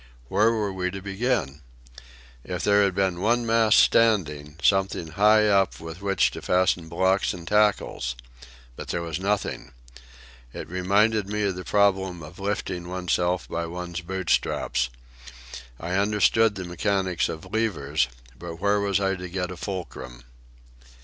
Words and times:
Where 0.29 0.51
were 0.51 0.73
we 0.73 0.89
to 0.89 0.99
begin? 0.99 1.61
If 2.43 2.63
there 2.63 2.81
had 2.83 2.95
been 2.95 3.21
one 3.21 3.45
mast 3.45 3.77
standing, 3.77 4.57
something 4.59 5.09
high 5.09 5.47
up 5.47 5.75
to 5.75 5.83
which 5.93 6.31
to 6.31 6.41
fasten 6.41 6.89
blocks 6.89 7.35
and 7.35 7.47
tackles! 7.47 8.15
But 8.75 8.87
there 8.87 9.03
was 9.03 9.19
nothing. 9.19 9.73
It 10.55 10.67
reminded 10.67 11.29
me 11.29 11.43
of 11.43 11.55
the 11.55 11.63
problem 11.63 12.23
of 12.23 12.39
lifting 12.39 12.87
oneself 12.89 13.47
by 13.47 13.67
one's 13.67 14.01
boot 14.01 14.31
straps. 14.31 14.89
I 15.79 15.91
understood 15.93 16.55
the 16.55 16.63
mechanics 16.65 17.29
of 17.29 17.53
levers; 17.53 18.07
but 18.35 18.55
where 18.55 18.79
was 18.79 18.99
I 18.99 19.13
to 19.13 19.29
get 19.29 19.51
a 19.51 19.55
fulcrum? 19.55 20.23